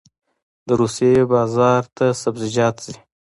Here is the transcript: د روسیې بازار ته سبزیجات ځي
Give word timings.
د 0.67 0.69
روسیې 0.81 1.21
بازار 1.33 1.81
ته 1.97 2.05
سبزیجات 2.23 2.75
ځي 2.85 2.95